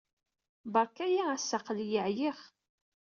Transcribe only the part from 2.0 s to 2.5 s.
ɛyiɣ.